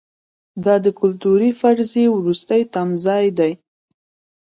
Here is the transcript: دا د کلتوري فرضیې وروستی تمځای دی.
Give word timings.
دا 0.63 0.75
د 0.85 0.87
کلتوري 0.99 1.51
فرضیې 1.61 2.05
وروستی 2.17 2.61
تمځای 2.73 3.25
دی. 3.37 3.51